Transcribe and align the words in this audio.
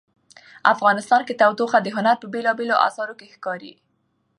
افغانستان 0.73 1.21
کې 1.27 1.37
تودوخه 1.41 1.79
د 1.81 1.87
هنر 1.95 2.15
په 2.19 2.27
بېلابېلو 2.33 2.81
اثارو 2.87 3.17
کې 3.19 3.31
ښکاري. 3.33 3.73